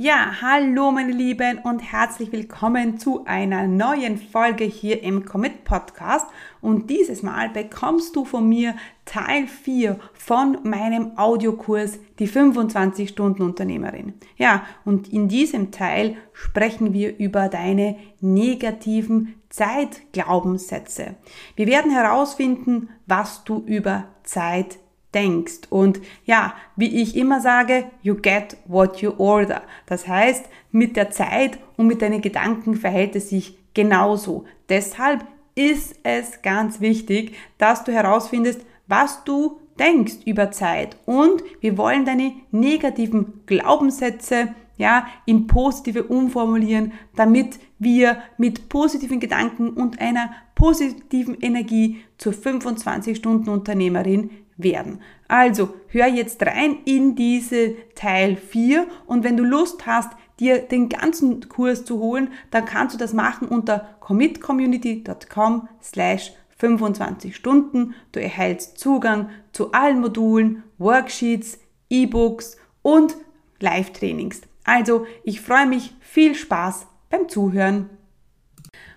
[0.00, 6.28] Ja, hallo meine Lieben und herzlich willkommen zu einer neuen Folge hier im Commit Podcast.
[6.60, 13.42] Und dieses Mal bekommst du von mir Teil 4 von meinem Audiokurs Die 25 Stunden
[13.42, 14.12] Unternehmerin.
[14.36, 21.16] Ja, und in diesem Teil sprechen wir über deine negativen Zeitglaubenssätze.
[21.56, 24.78] Wir werden herausfinden, was du über Zeit
[25.18, 25.60] denkst.
[25.70, 29.62] Und ja, wie ich immer sage, you get what you order.
[29.86, 34.44] Das heißt, mit der Zeit und mit deinen Gedanken verhält es sich genauso.
[34.68, 40.96] Deshalb ist es ganz wichtig, dass du herausfindest, was du denkst über Zeit.
[41.04, 49.70] Und wir wollen deine negativen Glaubenssätze ja, in positive umformulieren, damit wir mit positiven Gedanken
[49.70, 55.00] und einer positiven Energie zur 25 Stunden Unternehmerin werden.
[55.28, 60.88] Also hör jetzt rein in diese Teil 4 und wenn du Lust hast, dir den
[60.88, 67.94] ganzen Kurs zu holen, dann kannst du das machen unter commitcommunity.com slash 25 Stunden.
[68.12, 73.16] Du erhältst Zugang zu allen Modulen, Worksheets, E-Books und
[73.60, 74.42] Live-Trainings.
[74.64, 77.90] Also ich freue mich, viel Spaß beim Zuhören.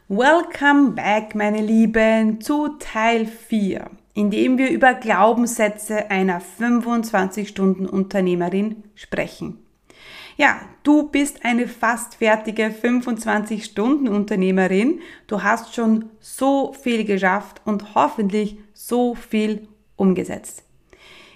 [0.07, 9.59] Welcome back, meine Lieben, zu Teil 4 indem wir über Glaubenssätze einer 25-Stunden-Unternehmerin sprechen.
[10.37, 15.01] Ja, du bist eine fast fertige 25-Stunden-Unternehmerin.
[15.27, 19.67] Du hast schon so viel geschafft und hoffentlich so viel
[19.97, 20.63] umgesetzt.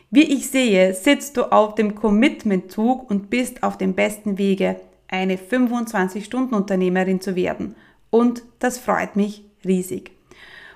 [0.10, 5.36] Wie ich sehe, sitzt du auf dem Commitment-Zug und bist auf dem besten Wege, eine
[5.36, 7.76] 25-Stunden-Unternehmerin zu werden.
[8.10, 10.15] Und das freut mich riesig.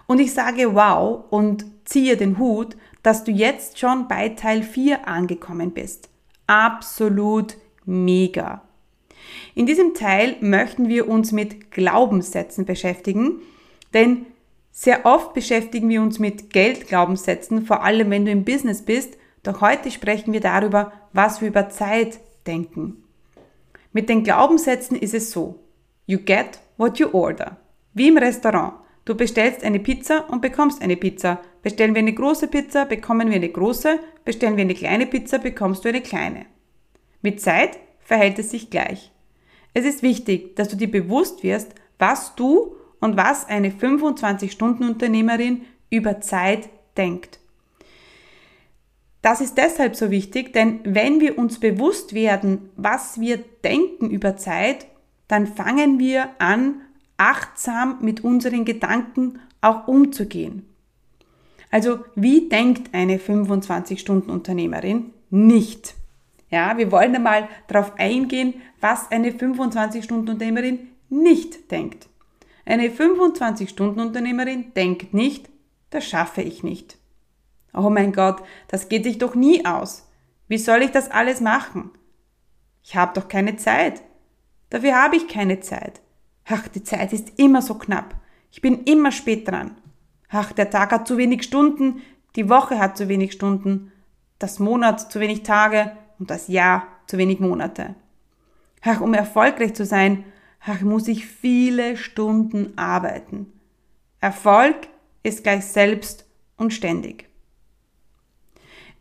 [0.10, 5.08] Und ich sage wow und ziehe den Hut, dass du jetzt schon bei Teil 4
[5.08, 6.10] angekommen bist.
[6.48, 8.64] Absolut mega.
[9.54, 13.42] In diesem Teil möchten wir uns mit Glaubenssätzen beschäftigen,
[13.94, 14.26] denn
[14.72, 19.62] sehr oft beschäftigen wir uns mit Geldglaubenssätzen, vor allem wenn du im Business bist, doch
[19.62, 23.04] heute sprechen wir darüber, was wir über Zeit denken.
[23.94, 25.60] Mit den Glaubenssätzen ist es so,
[26.08, 27.58] you get what you order.
[27.94, 28.74] Wie im Restaurant.
[29.10, 31.42] Du bestellst eine Pizza und bekommst eine Pizza.
[31.64, 34.00] Bestellen wir eine große Pizza, bekommen wir eine große.
[34.24, 36.46] Bestellen wir eine kleine Pizza, bekommst du eine kleine.
[37.24, 39.12] Mit Zeit verhält es sich gleich.
[39.74, 46.22] Es ist wichtig, dass du dir bewusst wirst, was du und was eine 25-Stunden-Unternehmerin über
[46.22, 47.40] Zeit denkt.
[49.24, 54.38] Das ist deshalb so wichtig, denn wenn wir uns bewusst werden, was wir denken über
[54.38, 54.86] Zeit,
[55.28, 56.82] dann fangen wir an,
[57.20, 60.66] achtsam mit unseren Gedanken auch umzugehen.
[61.72, 65.14] Also wie denkt eine 25-Stunden-Unternehmerin?
[65.30, 65.96] Nicht.
[66.50, 72.08] Ja, wir wollen einmal darauf eingehen, was eine 25-Stunden-Unternehmerin nicht denkt.
[72.66, 75.50] Eine 25-Stunden-Unternehmerin denkt nicht,
[75.90, 76.98] das schaffe ich nicht.
[77.74, 80.08] Oh mein Gott, das geht sich doch nie aus.
[80.48, 81.92] Wie soll ich das alles machen?
[82.84, 84.02] Ich habe doch keine Zeit.
[84.72, 86.02] Dafür habe ich keine Zeit.
[86.52, 88.16] Ach, die Zeit ist immer so knapp.
[88.52, 89.78] Ich bin immer spät dran.
[90.30, 92.02] Ach, der Tag hat zu wenig Stunden,
[92.36, 93.92] die Woche hat zu wenig Stunden,
[94.40, 97.96] das Monat zu wenig Tage und das Jahr zu wenig Monate.
[98.82, 100.24] Ach, um erfolgreich zu sein,
[100.66, 103.52] ach, muss ich viele Stunden arbeiten.
[104.20, 104.76] Erfolg
[105.24, 106.26] ist gleich selbst
[106.58, 107.28] und ständig.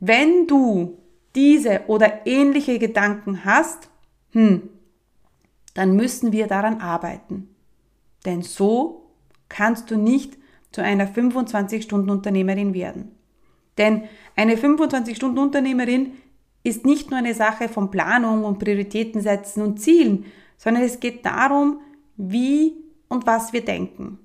[0.01, 0.99] Wenn du
[1.35, 3.89] diese oder ähnliche Gedanken hast,
[4.33, 4.69] hm,
[5.79, 7.55] dann müssen wir daran arbeiten.
[8.25, 9.13] Denn so
[9.49, 10.37] kannst du nicht
[10.73, 13.13] zu einer 25-Stunden-Unternehmerin werden.
[13.79, 14.03] Denn
[14.35, 16.15] eine 25-Stunden-Unternehmerin
[16.65, 20.25] ist nicht nur eine Sache von Planung und Prioritäten setzen und Zielen,
[20.57, 21.79] sondern es geht darum,
[22.17, 22.75] wie
[23.09, 24.19] und was wir denken.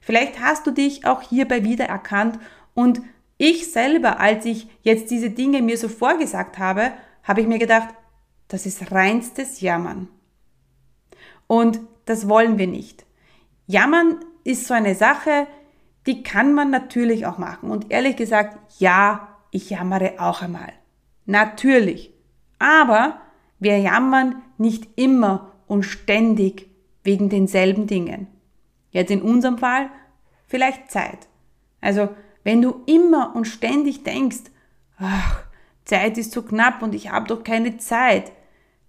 [0.00, 2.38] Vielleicht hast du dich auch hierbei wiedererkannt
[2.72, 3.02] und
[3.36, 6.94] ich selber, als ich jetzt diese Dinge mir so vorgesagt habe,
[7.24, 7.94] habe ich mir gedacht,
[8.48, 10.08] das ist reinstes Jammern.
[11.46, 13.04] Und das wollen wir nicht.
[13.66, 15.46] Jammern ist so eine Sache,
[16.06, 17.70] die kann man natürlich auch machen.
[17.70, 20.72] Und ehrlich gesagt, ja, ich jammere auch einmal.
[21.24, 22.12] Natürlich.
[22.58, 23.20] Aber
[23.58, 26.68] wir jammern nicht immer und ständig
[27.02, 28.28] wegen denselben Dingen.
[28.90, 29.90] Jetzt in unserem Fall
[30.46, 31.28] vielleicht Zeit.
[31.80, 32.08] Also
[32.44, 34.44] wenn du immer und ständig denkst,
[34.98, 35.42] ach,
[35.84, 38.32] Zeit ist zu knapp und ich habe doch keine Zeit,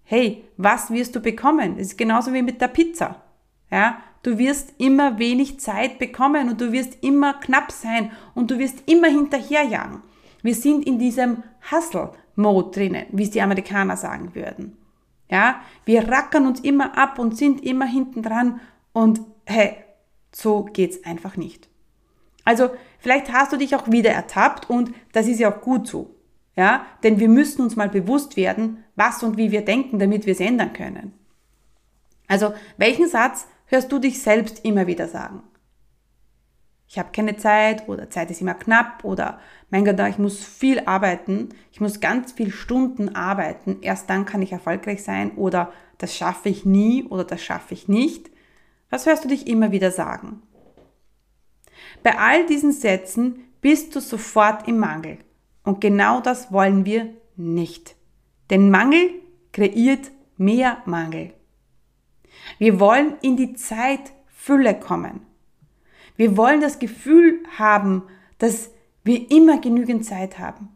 [0.09, 1.75] hey, was wirst du bekommen?
[1.77, 3.21] Es ist genauso wie mit der Pizza.
[3.69, 8.57] Ja, du wirst immer wenig Zeit bekommen und du wirst immer knapp sein und du
[8.57, 10.01] wirst immer hinterherjagen.
[10.41, 14.77] Wir sind in diesem Hustle-Mode drinnen, wie es die Amerikaner sagen würden.
[15.29, 18.61] Ja, wir rackern uns immer ab und sind immer hinten dran
[18.93, 19.75] und hey,
[20.31, 21.67] so geht's einfach nicht.
[22.45, 22.69] Also,
[22.99, 26.15] vielleicht hast du dich auch wieder ertappt und das ist ja auch gut so.
[26.57, 30.33] Ja, denn wir müssen uns mal bewusst werden, was und wie wir denken, damit wir
[30.33, 31.13] es ändern können.
[32.27, 35.43] Also, welchen Satz hörst du dich selbst immer wieder sagen?
[36.87, 39.39] Ich habe keine Zeit oder Zeit ist immer knapp oder
[39.69, 44.41] mein Gott, ich muss viel arbeiten, ich muss ganz viel Stunden arbeiten, erst dann kann
[44.41, 48.31] ich erfolgreich sein oder das schaffe ich nie oder das schaffe ich nicht.
[48.89, 50.41] Was hörst du dich immer wieder sagen?
[52.01, 55.19] Bei all diesen Sätzen bist du sofort im Mangel.
[55.67, 57.97] Und genau das wollen wir nicht.
[58.49, 59.09] Denn Mangel
[59.51, 61.33] kreiert mehr Mangel.
[62.57, 65.25] Wir wollen in die Zeitfülle kommen.
[66.15, 68.03] Wir wollen das Gefühl haben,
[68.37, 68.69] dass
[69.03, 70.69] wir immer genügend Zeit haben.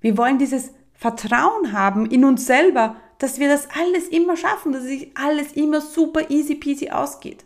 [0.00, 4.84] Wir wollen dieses Vertrauen haben in uns selber, dass wir das alles immer schaffen, dass
[4.84, 7.44] sich alles immer super easy peasy ausgeht.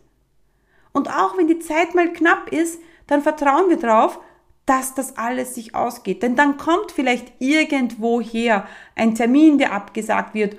[0.93, 4.21] Und auch wenn die Zeit mal knapp ist, dann vertrauen wir darauf,
[4.67, 6.23] dass das alles sich ausgeht.
[6.23, 10.57] Denn dann kommt vielleicht irgendwoher ein Termin, der abgesagt wird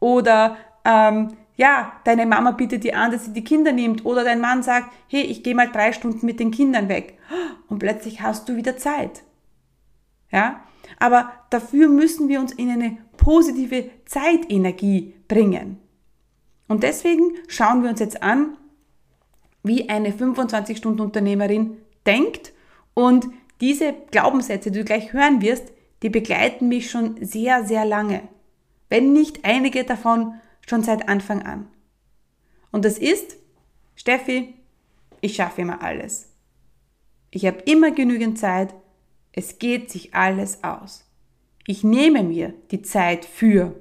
[0.00, 4.40] oder ähm, ja, deine Mama bittet dir an, dass sie die Kinder nimmt oder dein
[4.40, 7.18] Mann sagt, hey, ich gehe mal drei Stunden mit den Kindern weg
[7.68, 9.22] und plötzlich hast du wieder Zeit.
[10.30, 10.62] Ja,
[10.98, 15.78] aber dafür müssen wir uns in eine positive Zeitenergie bringen.
[16.68, 18.56] Und deswegen schauen wir uns jetzt an,
[19.62, 21.76] wie eine 25-Stunden-Unternehmerin
[22.06, 22.52] denkt
[22.94, 23.28] und
[23.62, 25.72] diese Glaubenssätze, die du gleich hören wirst,
[26.02, 28.28] die begleiten mich schon sehr, sehr lange.
[28.88, 30.34] Wenn nicht einige davon
[30.68, 31.68] schon seit Anfang an.
[32.72, 33.36] Und das ist,
[33.94, 34.54] Steffi,
[35.20, 36.28] ich schaffe immer alles.
[37.30, 38.74] Ich habe immer genügend Zeit.
[39.32, 41.08] Es geht sich alles aus.
[41.64, 43.80] Ich nehme mir die Zeit für.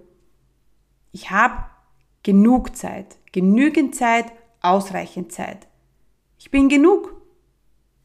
[1.12, 1.66] Ich habe
[2.22, 4.32] genug Zeit, genügend Zeit,
[4.62, 5.68] ausreichend Zeit.
[6.38, 7.20] Ich bin genug.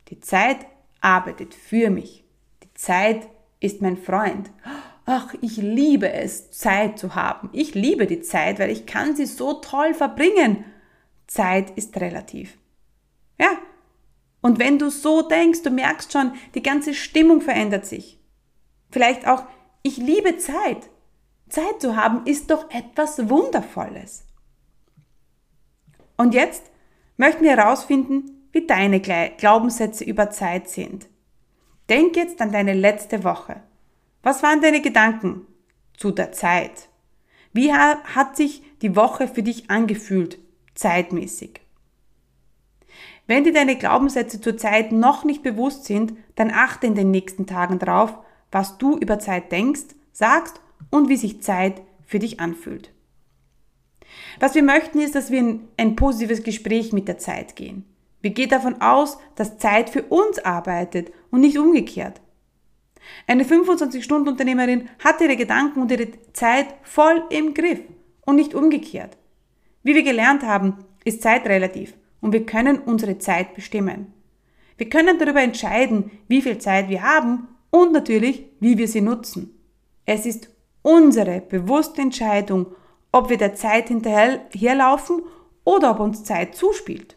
[0.08, 0.64] Die Zeit
[1.00, 2.24] arbeitet für mich.
[2.62, 3.28] Die Zeit
[3.60, 4.50] ist mein Freund.
[5.04, 7.48] Ach, ich liebe es, Zeit zu haben.
[7.52, 10.64] Ich liebe die Zeit, weil ich kann sie so toll verbringen.
[11.26, 12.58] Zeit ist relativ.
[13.38, 13.50] Ja.
[14.40, 18.20] Und wenn du so denkst, du merkst schon, die ganze Stimmung verändert sich.
[18.90, 19.44] Vielleicht auch,
[19.82, 20.88] ich liebe Zeit.
[21.48, 24.24] Zeit zu haben ist doch etwas Wundervolles.
[26.16, 26.64] Und jetzt
[27.16, 31.08] möchten wir herausfinden, wie deine Glaubenssätze über Zeit sind.
[31.90, 33.60] Denk jetzt an deine letzte Woche.
[34.22, 35.42] Was waren deine Gedanken
[35.94, 36.88] zu der Zeit?
[37.52, 40.38] Wie hat sich die Woche für dich angefühlt,
[40.74, 41.60] zeitmäßig?
[43.26, 47.44] Wenn dir deine Glaubenssätze zur Zeit noch nicht bewusst sind, dann achte in den nächsten
[47.44, 48.14] Tagen darauf,
[48.50, 52.90] was du über Zeit denkst, sagst und wie sich Zeit für dich anfühlt.
[54.40, 57.84] Was wir möchten ist, dass wir in ein positives Gespräch mit der Zeit gehen.
[58.26, 62.20] Wir gehen davon aus, dass Zeit für uns arbeitet und nicht umgekehrt.
[63.28, 67.78] Eine 25-Stunden-Unternehmerin hat ihre Gedanken und ihre Zeit voll im Griff
[68.22, 69.16] und nicht umgekehrt.
[69.84, 74.12] Wie wir gelernt haben, ist Zeit relativ und wir können unsere Zeit bestimmen.
[74.76, 79.56] Wir können darüber entscheiden, wie viel Zeit wir haben und natürlich, wie wir sie nutzen.
[80.04, 80.50] Es ist
[80.82, 82.74] unsere bewusste Entscheidung,
[83.12, 85.22] ob wir der Zeit hinterherlaufen
[85.62, 87.16] oder ob uns Zeit zuspielt.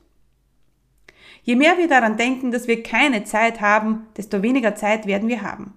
[1.49, 5.41] Je mehr wir daran denken, dass wir keine Zeit haben, desto weniger Zeit werden wir
[5.41, 5.73] haben.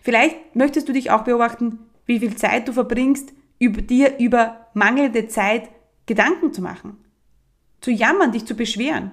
[0.00, 5.28] Vielleicht möchtest du dich auch beobachten, wie viel Zeit du verbringst, über dir über mangelnde
[5.28, 5.68] Zeit
[6.06, 7.04] Gedanken zu machen.
[7.82, 9.10] Zu jammern, dich zu beschweren.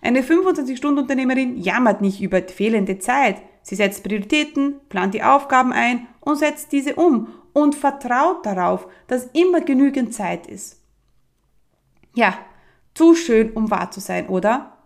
[0.00, 3.42] Eine 25-Stunden-Unternehmerin jammert nicht über fehlende Zeit.
[3.62, 9.26] Sie setzt Prioritäten, plant die Aufgaben ein und setzt diese um und vertraut darauf, dass
[9.26, 10.82] immer genügend Zeit ist.
[12.16, 12.36] Ja,
[12.94, 14.76] zu schön, um wahr zu sein, oder?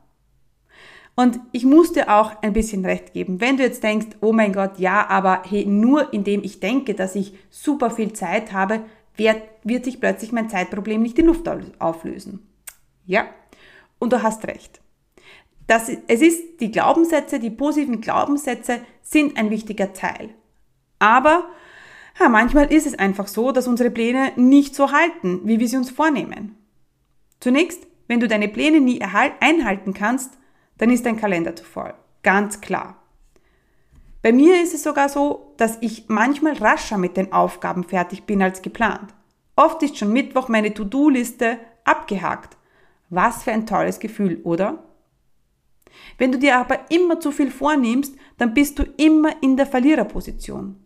[1.15, 3.41] Und ich muss dir auch ein bisschen recht geben.
[3.41, 7.15] Wenn du jetzt denkst, oh mein Gott, ja, aber hey, nur indem ich denke, dass
[7.15, 8.85] ich super viel Zeit habe,
[9.17, 11.49] wird, wird sich plötzlich mein Zeitproblem nicht in Luft
[11.79, 12.47] auflösen.
[13.07, 13.29] Ja,
[13.99, 14.83] und du hast recht.
[15.67, 20.31] Das, es ist, die Glaubenssätze, die positiven Glaubenssätze sind ein wichtiger Teil.
[20.99, 21.49] Aber
[22.21, 25.77] ja, manchmal ist es einfach so, dass unsere Pläne nicht so halten, wie wir sie
[25.77, 26.57] uns vornehmen.
[27.41, 30.39] Zunächst wenn du deine Pläne nie einhalten kannst,
[30.79, 31.95] dann ist dein Kalender zu voll.
[32.23, 33.03] Ganz klar.
[34.23, 38.43] Bei mir ist es sogar so, dass ich manchmal rascher mit den Aufgaben fertig bin
[38.43, 39.15] als geplant.
[39.55, 42.57] Oft ist schon Mittwoch meine To-Do-Liste abgehakt.
[43.09, 44.83] Was für ein tolles Gefühl, oder?
[46.19, 50.77] Wenn du dir aber immer zu viel vornimmst, dann bist du immer in der Verliererposition.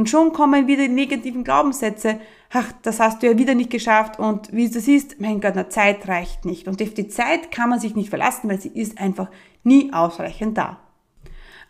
[0.00, 2.20] Und schon kommen wieder die negativen Glaubenssätze.
[2.50, 5.68] Ach, das hast du ja wieder nicht geschafft und wie du siehst, mein Gott, na,
[5.68, 6.68] Zeit reicht nicht.
[6.68, 9.28] Und auf die Zeit kann man sich nicht verlassen, weil sie ist einfach
[9.62, 10.80] nie ausreichend da.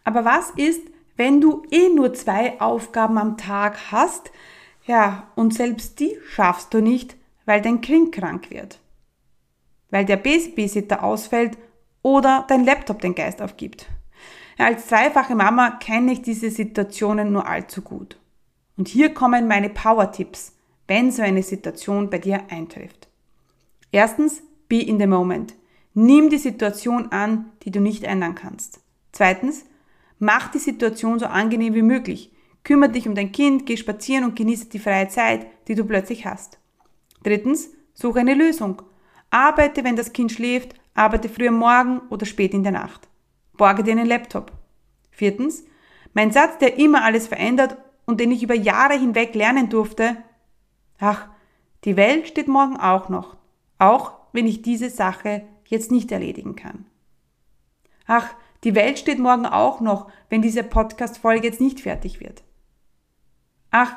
[0.04, 0.80] Aber was ist,
[1.16, 4.30] wenn du eh nur zwei Aufgaben am Tag hast,
[4.86, 8.78] ja, und selbst die schaffst du nicht, weil dein Kind krank wird,
[9.90, 11.58] weil der Babysitter ausfällt
[12.02, 13.88] oder dein Laptop den Geist aufgibt.
[14.56, 18.19] Als zweifache Mama kenne ich diese Situationen nur allzu gut.
[18.80, 20.56] Und hier kommen meine Power-Tipps,
[20.86, 23.08] wenn so eine Situation bei dir eintrifft.
[23.92, 25.54] Erstens, be in the moment.
[25.92, 28.80] Nimm die Situation an, die du nicht ändern kannst.
[29.12, 29.66] Zweitens,
[30.18, 32.32] mach die Situation so angenehm wie möglich.
[32.64, 36.24] Kümmere dich um dein Kind, geh spazieren und genieße die freie Zeit, die du plötzlich
[36.24, 36.58] hast.
[37.22, 38.80] Drittens, suche eine Lösung.
[39.28, 43.10] Arbeite, wenn das Kind schläft, arbeite früh am Morgen oder spät in der Nacht.
[43.58, 44.52] Borge dir einen Laptop.
[45.10, 45.64] Viertens,
[46.14, 47.76] mein Satz, der immer alles verändert
[48.10, 50.16] und den ich über Jahre hinweg lernen durfte,
[50.98, 51.28] ach,
[51.84, 53.36] die Welt steht morgen auch noch,
[53.78, 56.86] auch wenn ich diese Sache jetzt nicht erledigen kann.
[58.06, 62.42] Ach, die Welt steht morgen auch noch, wenn diese Podcast-Folge jetzt nicht fertig wird.
[63.70, 63.96] Ach,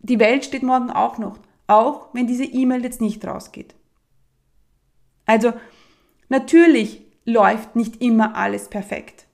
[0.00, 3.74] die Welt steht morgen auch noch, auch wenn diese E-Mail jetzt nicht rausgeht.
[5.24, 5.54] Also,
[6.28, 9.26] natürlich läuft nicht immer alles perfekt.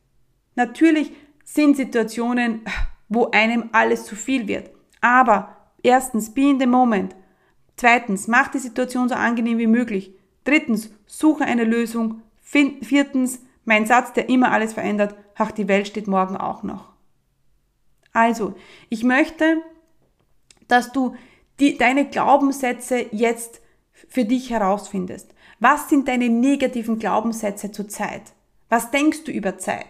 [0.54, 1.10] Natürlich
[1.44, 2.62] sind Situationen,
[3.10, 4.70] wo einem alles zu viel wird.
[5.02, 7.14] Aber erstens, be in the moment.
[7.76, 10.14] Zweitens, mach die Situation so angenehm wie möglich.
[10.44, 12.22] Drittens, suche eine Lösung.
[12.40, 16.88] Viertens, mein Satz, der immer alles verändert, ach, die Welt steht morgen auch noch.
[18.12, 18.54] Also,
[18.88, 19.62] ich möchte,
[20.68, 21.14] dass du
[21.58, 23.60] die, deine Glaubenssätze jetzt
[24.08, 25.34] für dich herausfindest.
[25.58, 28.22] Was sind deine negativen Glaubenssätze zur Zeit?
[28.68, 29.88] Was denkst du über Zeit?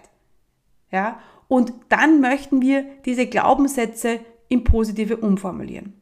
[0.91, 1.21] Ja?
[1.51, 5.95] Und dann möchten wir diese Glaubenssätze in positive umformulieren.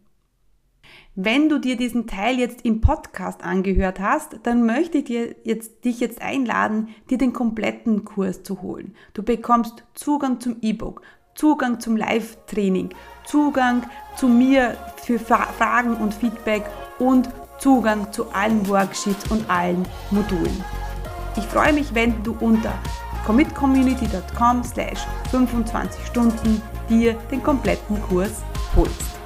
[1.15, 5.87] Wenn du dir diesen Teil jetzt im Podcast angehört hast, dann möchte ich dir jetzt,
[5.87, 8.95] dich jetzt einladen, dir den kompletten Kurs zu holen.
[9.15, 11.01] Du bekommst Zugang zum E-Book,
[11.35, 12.91] Zugang zum Live-Training,
[13.25, 13.85] Zugang
[14.19, 16.65] zu mir für Fragen und Feedback
[16.99, 20.63] und Zugang zu allen Worksheets und allen Modulen.
[21.37, 22.79] Ich freue mich, wenn du unter
[23.29, 28.43] commitcommunity.com slash 25 Stunden dir den kompletten Kurs
[28.75, 29.18] holst.